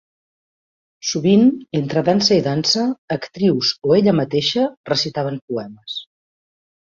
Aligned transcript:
Sovint, 1.09 1.43
entre 1.79 2.01
dansa 2.07 2.37
i 2.39 2.43
dansa, 2.47 2.85
actrius 3.17 3.75
o 3.91 3.93
ella 3.99 4.15
mateixa 4.21 4.65
recitaven 4.93 5.39
poemes. 5.53 6.01